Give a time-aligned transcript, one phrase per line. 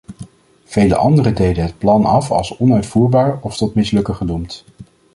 [0.63, 4.63] Vele anderen deden het plan af als onuitvoerbaar of tot mislukken gedoemd.